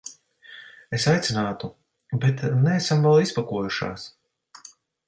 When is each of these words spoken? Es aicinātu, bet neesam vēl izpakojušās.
Es 0.99 1.05
aicinātu, 1.11 1.69
bet 2.25 2.43
neesam 2.65 3.07
vēl 3.09 3.23
izpakojušās. 3.27 4.13